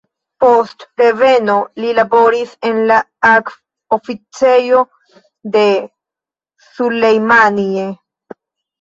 [0.43, 2.99] Post reveno, li laboris en la
[3.33, 4.83] akv-oficejo
[5.57, 5.65] de
[6.75, 7.91] Sulejmanie.